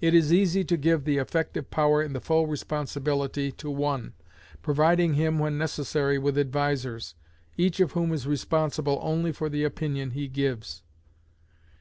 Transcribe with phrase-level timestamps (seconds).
[0.00, 4.12] It is easy to give the effective power and the full responsibility to one,
[4.62, 7.16] providing him when necessary with advisers,
[7.56, 10.84] each of whom is responsible only for the opinion he gives.